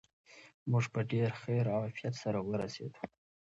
موږ 0.71 0.85
په 0.93 0.99
ډېر 1.11 1.29
خیر 1.41 1.65
او 1.73 1.79
عافیت 1.85 2.13
سره 2.23 2.39
ورسېدو. 2.49 3.01